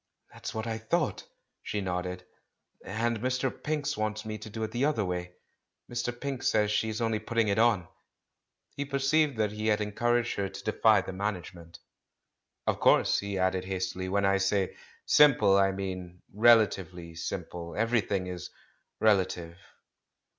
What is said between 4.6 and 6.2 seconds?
it the other way— Mr.